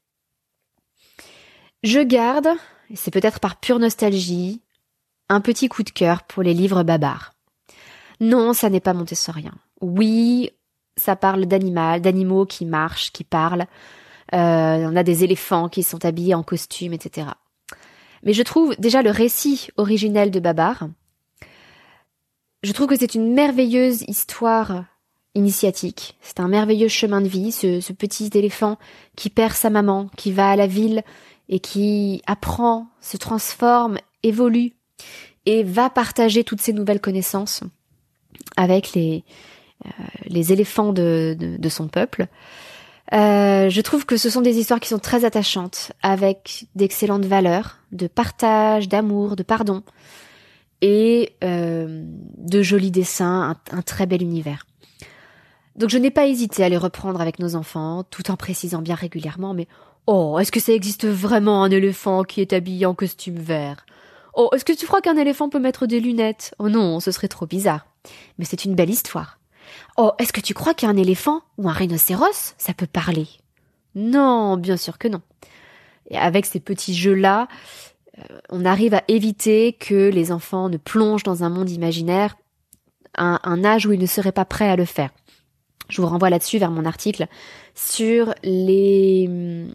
[1.84, 2.48] Je garde,
[2.89, 4.62] et c'est peut-être par pure nostalgie,
[5.30, 7.34] un petit coup de cœur pour les livres babards.
[8.20, 9.54] Non, ça n'est pas montessorien.
[9.82, 10.52] Oui,
[10.97, 13.65] ça parle d'animaux qui marchent, qui parlent.
[14.34, 17.27] Euh, on a des éléphants qui sont habillés en costume, etc.
[18.23, 20.88] Mais je trouve déjà le récit originel de Babar,
[22.63, 24.86] je trouve que c'est une merveilleuse histoire
[25.36, 26.17] initiatique.
[26.21, 28.77] C'est un merveilleux chemin de vie, ce, ce, petit éléphant
[29.17, 31.03] qui perd sa maman, qui va à la ville
[31.49, 34.71] et qui apprend, se transforme, évolue
[35.45, 37.63] et va partager toutes ses nouvelles connaissances
[38.56, 39.25] avec les,
[40.26, 42.28] les éléphants de, son peuple.
[43.13, 47.78] Euh, je trouve que ce sont des histoires qui sont très attachantes, avec d'excellentes valeurs,
[47.91, 49.84] de partage, d'amour, de pardon,
[50.82, 52.04] et euh,
[52.38, 54.65] de jolis dessins, un, très bel univers.
[55.76, 58.96] Donc je n'ai pas hésité à les reprendre avec nos enfants, tout en précisant bien
[58.96, 59.67] régulièrement, mais
[60.08, 63.86] oh, est-ce que ça existe vraiment un éléphant qui est habillé en costume vert?
[64.36, 66.56] Oh, est-ce que tu crois qu'un éléphant peut mettre des lunettes?
[66.58, 67.86] Oh non, ce serait trop bizarre.
[68.38, 69.39] Mais c'est une belle histoire.
[69.97, 73.27] Oh, est-ce que tu crois qu'un éléphant ou un rhinocéros, ça peut parler?
[73.95, 75.21] Non, bien sûr que non.
[76.10, 77.47] Et avec ces petits jeux-là,
[78.17, 82.36] euh, on arrive à éviter que les enfants ne plongent dans un monde imaginaire,
[83.17, 85.12] un, un âge où ils ne seraient pas prêts à le faire.
[85.89, 87.27] Je vous renvoie là-dessus vers mon article
[87.75, 89.73] sur les hum,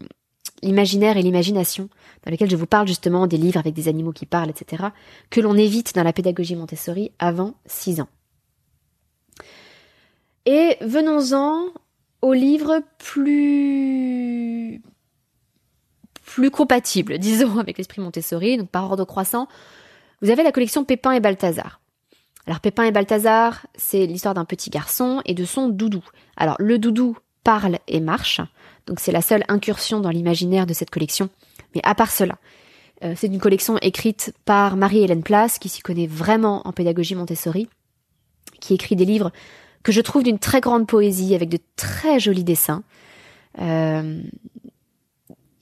[0.61, 1.89] l'imaginaire et l'imagination,
[2.25, 4.87] dans lequel je vous parle justement des livres avec des animaux qui parlent, etc.,
[5.29, 8.09] que l'on évite dans la pédagogie Montessori avant 6 ans.
[10.51, 11.67] Et venons-en
[12.23, 14.81] aux livres plus
[16.51, 19.47] compatibles, disons, avec l'esprit Montessori, donc par ordre croissant.
[20.23, 21.79] Vous avez la collection Pépin et Balthazar.
[22.47, 26.03] Alors Pépin et Balthazar, c'est l'histoire d'un petit garçon et de son doudou.
[26.35, 28.41] Alors le doudou parle et marche,
[28.87, 31.29] donc c'est la seule incursion dans l'imaginaire de cette collection.
[31.75, 32.39] Mais à part cela,
[33.03, 37.69] euh, c'est une collection écrite par Marie-Hélène Place, qui s'y connaît vraiment en pédagogie Montessori,
[38.59, 39.31] qui écrit des livres
[39.83, 42.83] que je trouve d'une très grande poésie, avec de très jolis dessins.
[43.59, 44.21] Euh,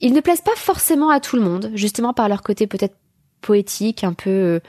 [0.00, 2.96] ils ne plaisent pas forcément à tout le monde, justement par leur côté peut-être
[3.40, 4.60] poétique, un peu...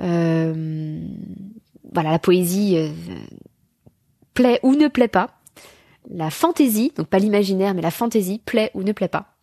[0.00, 1.00] Euh,
[1.92, 2.90] voilà, la poésie euh,
[4.34, 5.30] plaît ou ne plaît pas.
[6.10, 9.34] La fantaisie, donc pas l'imaginaire, mais la fantaisie plaît ou ne plaît pas.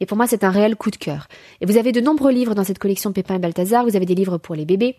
[0.00, 1.28] Et pour moi, c'est un réel coup de cœur.
[1.60, 3.84] Et vous avez de nombreux livres dans cette collection Pépin et Balthazar.
[3.84, 4.96] Vous avez des livres pour les bébés.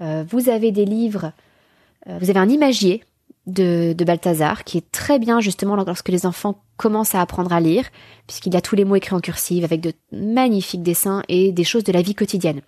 [0.00, 1.32] vous avez des livres.
[2.06, 3.04] vous avez un imagier
[3.52, 7.60] de, de Balthazar, qui est très bien justement lorsque les enfants commencent à apprendre à
[7.60, 7.84] lire,
[8.26, 11.84] puisqu'il a tous les mots écrits en cursive, avec de magnifiques dessins et des choses
[11.84, 12.62] de la vie quotidienne.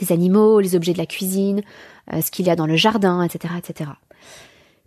[0.00, 1.62] Les animaux, les objets de la cuisine,
[2.12, 3.90] euh, ce qu'il y a dans le jardin, etc., etc.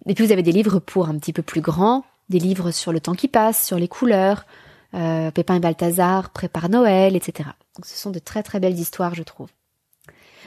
[0.08, 2.92] Et puis vous avez des livres pour un petit peu plus grands, des livres sur
[2.92, 4.46] le temps qui passe, sur les couleurs,
[4.94, 7.50] euh, Pépin et Balthazar prépare Noël, etc.
[7.76, 9.50] Donc ce sont de très très belles histoires, je trouve.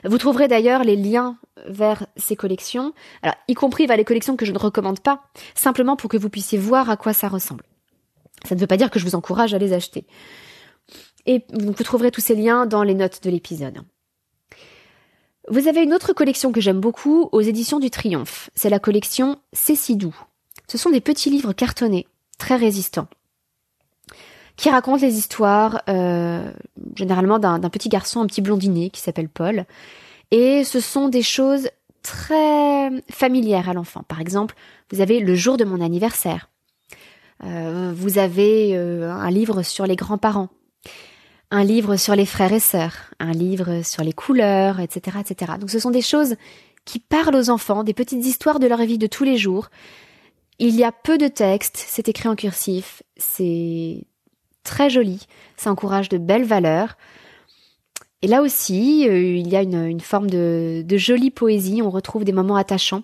[0.04, 4.44] Vous trouverez d'ailleurs les liens vers ces collections, alors, y compris vers les collections que
[4.44, 5.22] je ne recommande pas,
[5.54, 7.64] simplement pour que vous puissiez voir à quoi ça ressemble.
[8.46, 10.06] Ça ne veut pas dire que je vous encourage à les acheter.
[11.26, 13.78] Et vous trouverez tous ces liens dans les notes de l'épisode.
[15.50, 18.50] Vous avez une autre collection que j'aime beaucoup aux éditions du Triomphe.
[18.54, 20.16] C'est la collection C'est si doux.
[20.68, 22.06] Ce sont des petits livres cartonnés,
[22.38, 23.08] très résistants
[24.58, 26.52] qui raconte les histoires euh,
[26.96, 29.64] généralement d'un petit garçon, un petit blondinet qui s'appelle Paul.
[30.32, 31.70] Et ce sont des choses
[32.02, 34.02] très familières à l'enfant.
[34.08, 34.56] Par exemple,
[34.90, 36.50] vous avez le jour de mon anniversaire.
[37.44, 40.48] Euh, vous avez euh, un livre sur les grands-parents,
[41.52, 45.52] un livre sur les frères et sœurs, un livre sur les couleurs, etc., etc.
[45.60, 46.34] Donc ce sont des choses
[46.84, 49.70] qui parlent aux enfants, des petites histoires de leur vie de tous les jours.
[50.58, 54.07] Il y a peu de texte, c'est écrit en cursif, c'est
[54.68, 55.26] très joli,
[55.56, 56.96] ça encourage de belles valeurs.
[58.20, 62.32] Et là aussi, euh, il y a une, forme de, jolie poésie, on retrouve des
[62.32, 63.02] moments attachants.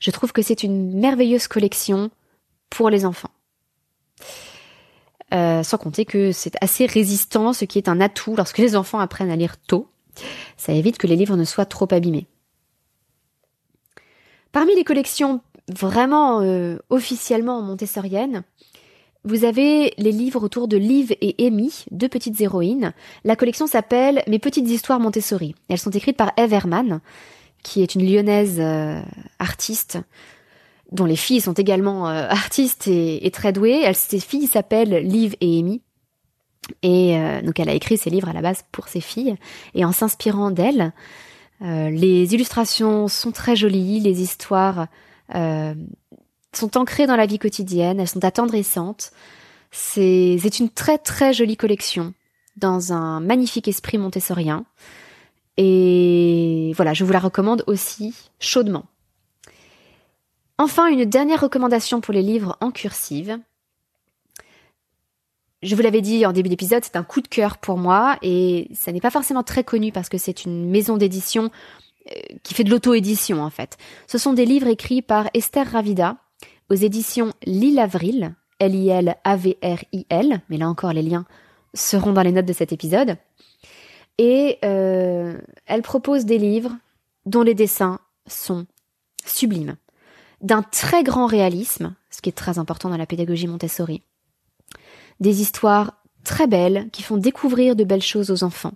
[0.00, 2.10] Je trouve que c'est une merveilleuse collection
[2.70, 3.30] pour les enfants.
[5.34, 9.00] Euh, sans compter que c'est assez résistant, ce qui est un atout lorsque les enfants
[9.00, 9.88] apprennent à lire tôt.
[10.56, 12.26] Ça évite que les livres ne soient trop abîmés.
[14.52, 18.44] Parmi les collections vraiment euh, officiellement montessoriennes,
[19.28, 22.94] vous avez les livres autour de Liv et Amy, deux petites héroïnes.
[23.24, 25.54] La collection s'appelle Mes petites histoires Montessori.
[25.68, 27.00] Elles sont écrites par Eve Herman,
[27.62, 29.02] qui est une lyonnaise euh,
[29.38, 29.98] artiste
[30.92, 33.82] dont les filles sont également euh, artistes et, très douées.
[33.84, 35.82] Elle, ses filles s'appellent Liv et Amy.
[36.82, 39.36] Et euh, donc elle a écrit ses livres à la base pour ses filles.
[39.74, 40.92] Et en s'inspirant d'elles,
[41.60, 44.86] les illustrations sont très jolies, les histoires
[46.58, 49.12] sont ancrées dans la vie quotidienne, elles sont attendrissantes.
[49.70, 52.14] C'est une très très jolie collection
[52.56, 54.64] dans un magnifique esprit montessorien.
[55.56, 58.84] Et voilà, je vous la recommande aussi chaudement.
[60.58, 63.38] Enfin, une dernière recommandation pour les livres en cursive.
[65.62, 68.68] Je vous l'avais dit en début d'épisode, c'est un coup de cœur pour moi et
[68.74, 71.50] ça n'est pas forcément très connu parce que c'est une maison d'édition
[72.10, 73.76] euh, qui fait de l'auto-édition en fait.
[74.06, 76.16] Ce sont des livres écrits par Esther Ravida
[76.70, 81.24] aux éditions Lille Avril, L-I-L-A-V-R-I-L, mais là encore les liens
[81.74, 83.16] seront dans les notes de cet épisode.
[84.18, 86.76] Et euh, elle propose des livres
[87.26, 88.66] dont les dessins sont
[89.24, 89.76] sublimes
[90.40, 94.02] d'un très grand réalisme, ce qui est très important dans la pédagogie Montessori.
[95.20, 98.74] Des histoires très belles qui font découvrir de belles choses aux enfants.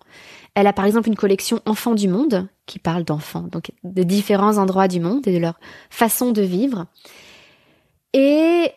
[0.55, 4.59] Elle a par exemple une collection Enfants du monde qui parle d'enfants, donc de différents
[4.59, 5.59] endroits du monde et de leur
[5.91, 6.87] façon de vivre.
[8.13, 8.71] Et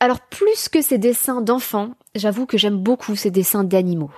[0.00, 4.10] alors plus que ces dessins d'enfants, j'avoue que j'aime beaucoup ces dessins d'animaux.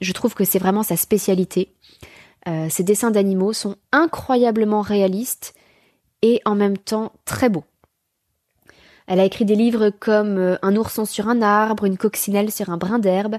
[0.00, 1.74] Je trouve que c'est vraiment sa spécialité.
[2.48, 5.54] Euh, ces dessins d'animaux sont incroyablement réalistes
[6.22, 7.64] et en même temps très beau.
[9.06, 12.70] Elle a écrit des livres comme euh, Un ourson sur un arbre, Une coccinelle sur
[12.70, 13.36] un brin d'herbe,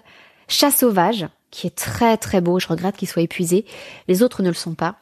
[0.48, 3.66] Chat sauvage, qui est très très beau, je regrette qu'il soit épuisé,
[4.08, 4.96] les autres ne le sont pas.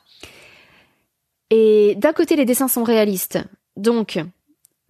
[1.52, 3.40] Et d'un côté, les dessins sont réalistes,
[3.78, 4.20] donc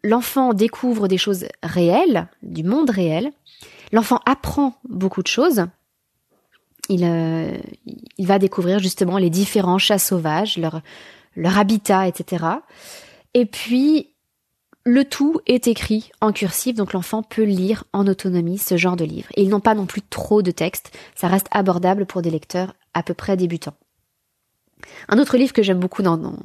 [0.05, 3.31] l'enfant découvre des choses réelles, du monde réel,
[3.91, 5.65] l'enfant apprend beaucoup de choses,
[6.89, 7.57] il, euh,
[8.19, 10.81] va découvrir justement les différents chats sauvages, leur,
[11.35, 12.45] leur habitat, etc.
[13.33, 14.11] Et puis,
[14.83, 19.05] le tout est écrit en cursif, donc l'enfant peut lire en autonomie ce genre de
[19.05, 19.29] livre.
[19.35, 22.75] Et ils n'ont pas non plus trop de texte, ça reste abordable pour des lecteurs
[22.93, 23.73] à peu près débutants.
[25.09, 26.35] Un autre livre que j'aime beaucoup dans,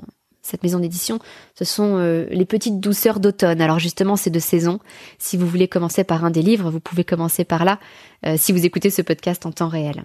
[0.51, 1.19] cette maison d'édition,
[1.55, 3.61] ce sont euh, Les petites douceurs d'automne.
[3.61, 4.81] Alors justement, c'est de saison.
[5.19, 7.79] Si vous voulez commencer par un des livres, vous pouvez commencer par là,
[8.27, 10.05] euh, si vous écoutez ce podcast en temps réel.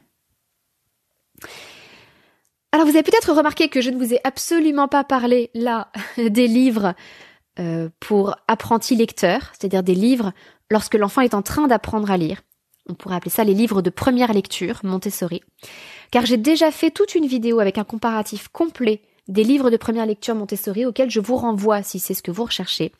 [2.71, 6.47] Alors vous avez peut-être remarqué que je ne vous ai absolument pas parlé là des
[6.47, 6.93] livres
[7.59, 10.33] euh, pour apprentis lecteurs, c'est-à-dire des livres
[10.69, 12.41] lorsque l'enfant est en train d'apprendre à lire.
[12.87, 15.41] On pourrait appeler ça les livres de première lecture, Montessori.
[16.11, 20.05] Car j'ai déjà fait toute une vidéo avec un comparatif complet des livres de première
[20.05, 22.91] lecture Montessori auxquels je vous renvoie si c'est ce que vous recherchez.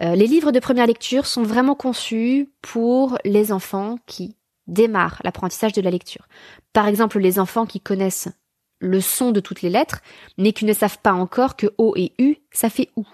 [0.00, 5.72] Euh, les livres de première lecture sont vraiment conçus pour les enfants qui démarrent l'apprentissage
[5.72, 6.28] de la lecture.
[6.72, 8.28] Par exemple, les enfants qui connaissent
[8.80, 10.00] le son de toutes les lettres,
[10.36, 13.06] mais qui ne savent pas encore que O et U, ça fait OU.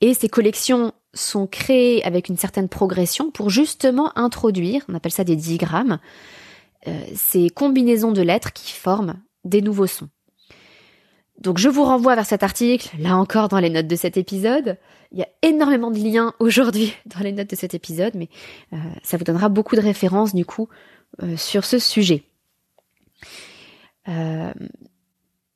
[0.00, 5.24] Et ces collections sont créées avec une certaine progression pour justement introduire, on appelle ça
[5.24, 5.98] des diagrammes,
[6.86, 10.10] euh, ces combinaisons de lettres qui forment des nouveaux sons.
[11.40, 14.78] Donc je vous renvoie vers cet article, là encore dans les notes de cet épisode.
[15.12, 18.28] Il y a énormément de liens aujourd'hui dans les notes de cet épisode, mais
[18.72, 20.68] euh, ça vous donnera beaucoup de références du coup
[21.22, 22.24] euh, sur ce sujet.
[24.08, 24.52] Euh,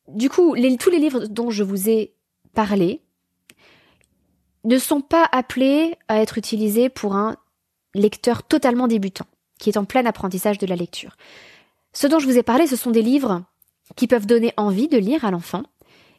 [0.08, 2.14] du coup, tous les livres dont je vous ai
[2.54, 3.02] parlé
[4.64, 7.36] ne sont pas appelés à être utilisés pour un
[7.94, 9.26] lecteur totalement débutant,
[9.58, 11.16] qui est en plein apprentissage de la lecture.
[11.92, 13.44] Ce dont je vous ai parlé, ce sont des livres
[13.96, 15.62] qui peuvent donner envie de lire à l'enfant.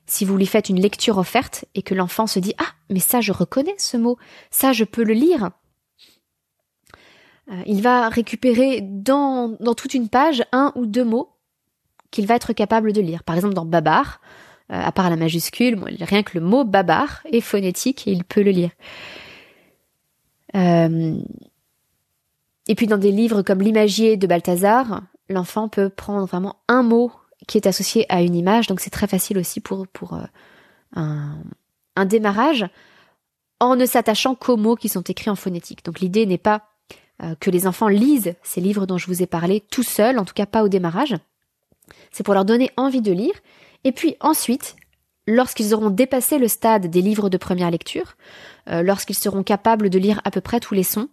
[0.05, 3.21] Si vous lui faites une lecture offerte et que l'enfant se dit Ah, mais ça
[3.21, 4.17] je reconnais ce mot,
[4.49, 5.51] ça je peux le lire.
[7.51, 11.29] Euh, il va récupérer dans, dans toute une page un ou deux mots
[12.11, 13.23] qu'il va être capable de lire.
[13.23, 14.19] Par exemple, dans Babar,
[14.71, 18.41] euh, à part la majuscule, rien que le mot Babar est phonétique et il peut
[18.41, 18.71] le lire.
[20.55, 21.17] Euh,
[22.67, 27.11] et puis dans des livres comme L'imagier de Balthazar, l'enfant peut prendre vraiment un mot
[27.49, 30.21] qui est associé à une image, donc c'est très facile aussi pour, euh,
[30.95, 32.65] un, démarrage
[33.59, 35.83] en ne s'attachant qu'aux mots qui sont écrits en phonétique.
[35.83, 36.69] Donc l'idée n'est pas
[37.23, 40.25] euh, que les enfants lisent ces livres dont je vous ai parlé tout seuls, en
[40.25, 41.15] tout cas pas au démarrage.
[42.11, 43.33] C'est pour leur donner envie de lire.
[43.83, 44.75] Et puis ensuite,
[45.27, 48.15] lorsqu'ils auront dépassé le stade des livres de première lecture,
[48.69, 51.09] euh, lorsqu'ils seront capables de lire à peu près tous les sons,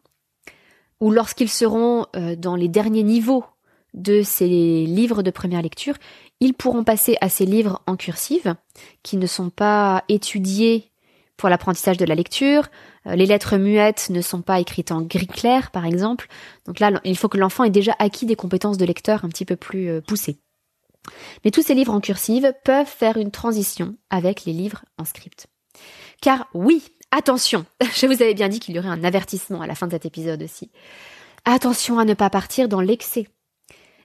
[1.00, 2.06] ou lorsqu'ils seront
[2.38, 3.44] dans les derniers niveaux
[3.96, 5.94] de ces livres de première lecture,
[6.40, 8.54] ils pourront passer à ces livres en cursive,
[9.02, 10.92] qui ne sont pas étudiés
[11.36, 12.68] pour l'apprentissage de la lecture.
[13.06, 16.28] Euh, les lettres muettes ne sont pas écrites en gris clair, par exemple.
[16.66, 19.44] Donc là, il faut que l'enfant ait déjà acquis des compétences de lecteur un petit
[19.44, 20.38] peu plus euh, poussées.
[21.44, 25.46] Mais tous ces livres en cursive peuvent faire une transition avec les livres en script.
[26.20, 29.74] Car oui, attention, je vous avais bien dit qu'il y aurait un avertissement à la
[29.74, 30.70] fin de cet épisode aussi.
[31.44, 33.28] Attention à ne pas partir dans l'excès.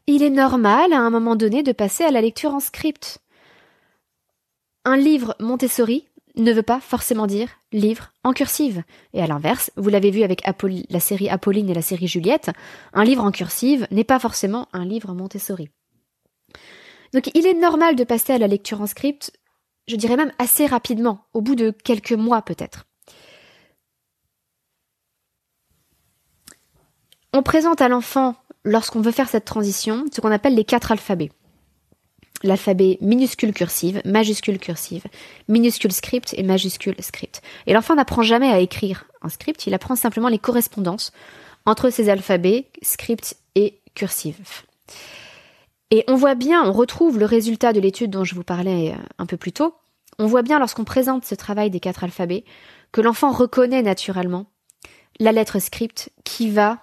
[0.08, 3.20] Il est normal à un moment donné de passer à la lecture en script.
[4.84, 8.84] Un livre Montessori ne veut pas forcément dire livre en cursive.
[9.14, 10.44] Et à l'inverse, vous l'avez vu avec
[10.90, 12.52] la série Apolline et la série Juliette,
[12.94, 15.70] un livre en cursive n'est pas forcément un livre Montessori.
[17.14, 19.34] Donc il est normal de passer à la lecture en script,
[19.88, 22.86] je dirais même assez rapidement, au bout de quelques mois peut-être.
[27.34, 31.32] On présente à l'enfant, lorsqu'on veut faire cette transition, ce qu'on appelle les quatre alphabets
[32.44, 35.04] l'alphabet minuscule cursive, majuscule cursive,
[35.48, 37.42] minuscule script et majuscule script.
[37.68, 41.12] Et l'enfant n'apprend jamais à écrire un script, il apprend simplement les correspondances
[41.66, 44.40] entre ces alphabets, script et cursive.
[45.92, 48.98] Et on voit bien, on retrouve le résultat de l'étude dont je vous parlais euh,
[49.18, 49.76] un peu plus tôt,
[50.18, 52.46] on voit bien lorsqu'on présente ce travail des quatre alphabets
[52.92, 54.46] que l'enfant reconnaît naturellement
[55.20, 56.80] la lettre script qui va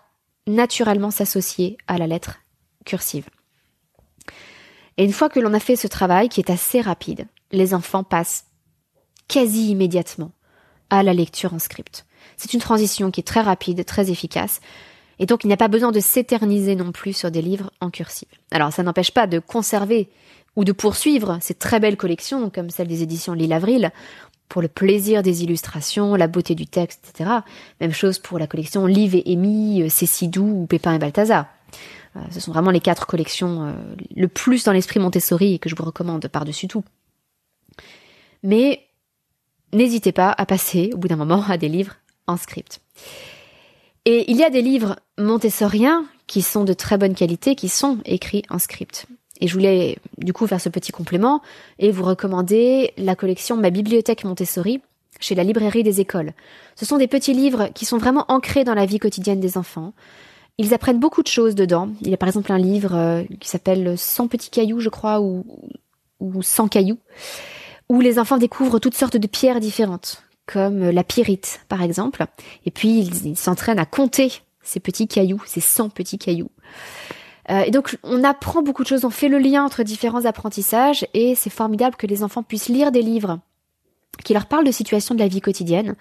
[0.48, 2.38] naturellement s'associer à la lettre
[2.84, 3.26] cursive.
[4.96, 8.04] Et une fois que l'on a fait ce travail, qui est assez rapide, les enfants
[8.04, 8.46] passent
[9.28, 10.32] quasi immédiatement
[10.90, 12.06] à la lecture en script.
[12.36, 14.60] C'est une transition qui est très rapide, très efficace,
[15.18, 17.90] et donc il n'y a pas besoin de s'éterniser non plus sur des livres en
[17.90, 18.28] cursive.
[18.50, 20.08] Alors ça n'empêche pas de conserver
[20.56, 23.92] ou de poursuivre ces très belles collections, comme celle des éditions Lille Avril,
[24.48, 27.30] pour le plaisir des illustrations, la beauté du texte, etc.
[27.80, 31.46] Même chose pour la collection Liv et Amy, Cécidou ou Pépin et Balthazar.
[32.16, 33.72] Euh, ce sont vraiment les quatre collections euh,
[34.16, 36.84] le plus dans l'esprit Montessori et que je vous recommande par-dessus tout.
[38.42, 38.82] Mais
[39.72, 41.96] n'hésitez pas à passer au bout d'un moment à des livres
[42.26, 42.80] en script.
[44.04, 47.98] Et il y a des livres montessoriens qui sont de très bonne qualité, qui sont
[48.04, 49.06] écrits en script.
[49.40, 51.42] Et je voulais du coup faire ce petit complément
[51.78, 54.80] et vous recommander la collection Ma bibliothèque Montessori
[55.20, 56.32] chez la librairie des écoles.
[56.76, 59.92] Ce sont des petits livres qui sont vraiment ancrés dans la vie quotidienne des enfants,
[60.58, 61.88] ils apprennent beaucoup de choses dedans.
[62.02, 65.20] Il y a par exemple un livre euh, qui s'appelle 100 petits cailloux, je crois,
[65.20, 65.44] ou,
[66.18, 66.98] ou 100 cailloux,
[67.88, 72.26] où les enfants découvrent toutes sortes de pierres différentes, comme la pyrite, par exemple.
[72.66, 74.32] Et puis, ils s'entraînent à compter
[74.62, 76.50] ces petits cailloux, ces 100 petits cailloux.
[77.50, 81.06] Euh, et donc, on apprend beaucoup de choses, on fait le lien entre différents apprentissages,
[81.14, 83.38] et c'est formidable que les enfants puissent lire des livres
[84.24, 85.94] qui leur parlent de situations de la vie quotidienne,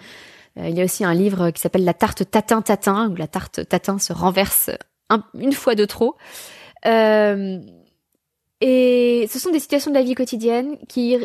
[0.58, 3.28] euh, il y a aussi un livre qui s'appelle La tarte tatin tatin, où la
[3.28, 4.72] tarte tatin se renverse
[5.40, 6.16] une fois de trop.
[6.86, 7.60] Euh,
[8.60, 11.18] et ce sont des situations de la vie quotidienne qui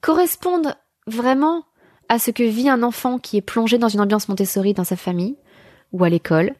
[0.00, 0.74] correspondent
[1.06, 1.64] vraiment
[2.08, 4.96] à ce que vit un enfant qui est plongé dans une ambiance Montessori dans sa
[4.96, 5.36] famille
[5.92, 6.54] ou à l'école.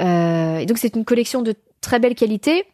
[0.00, 1.54] Et donc c'est une collection de
[1.86, 2.64] très belle qualité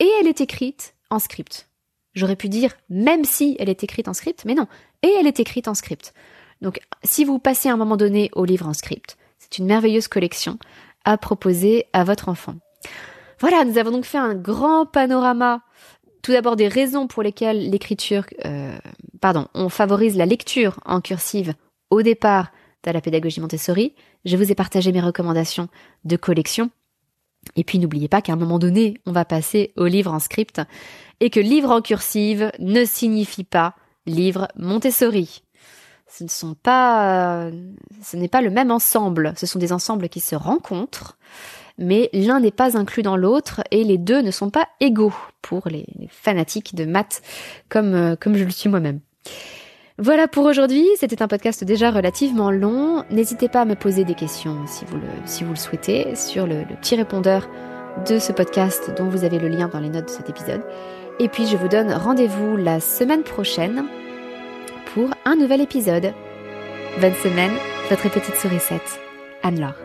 [0.00, 1.70] et elle est écrite en script.
[2.12, 4.66] J'aurais pu dire même si elle est écrite en script, mais non.
[5.02, 6.12] Et elle est écrite en script.
[6.60, 10.58] Donc, si vous passez un moment donné au livre en script, c'est une merveilleuse collection
[11.06, 12.54] à proposer à votre enfant.
[13.40, 15.62] Voilà, nous avons donc fait un grand panorama.
[16.22, 18.76] Tout d'abord des raisons pour lesquelles l'écriture, euh,
[19.22, 21.54] pardon, on favorise la lecture en cursive
[21.88, 22.52] au départ
[22.84, 23.94] de la pédagogie Montessori.
[24.26, 25.68] Je vous ai partagé mes recommandations
[26.04, 26.70] de collection.
[27.56, 30.60] Et puis n'oubliez pas qu'à un moment donné, on va passer au livre en script
[31.20, 33.74] et que livre en cursive ne signifie pas
[34.06, 35.44] livre Montessori
[36.16, 37.50] ce ne sont pas,
[38.02, 39.32] ce n'est pas le même ensemble.
[39.36, 41.16] Ce sont des ensembles qui se rencontrent,
[41.76, 45.68] mais l'un n'est pas inclus dans l'autre et les deux ne sont pas égaux pour
[45.68, 47.22] les, fanatiques de maths
[47.68, 49.00] comme, euh, comme je le suis moi-même.
[49.98, 50.84] Voilà pour aujourd'hui.
[50.98, 53.04] C'était un podcast déjà relativement long.
[53.10, 56.96] N'hésitez pas à me poser des questions si vous le, souhaitez sur le, le petit
[56.96, 57.48] répondeur
[58.08, 60.62] de ce podcast dont vous avez le lien dans les notes de cet épisode.
[61.20, 63.84] Et puis je vous donne rendez-vous la semaine prochaine
[64.92, 66.12] pour un nouvel épisode.
[67.00, 67.52] Bonne semaine,
[67.88, 69.00] votre petite sourisette,
[69.44, 69.83] Anne-Laure.